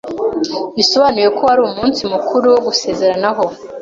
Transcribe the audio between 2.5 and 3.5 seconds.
wo gusezeranaho,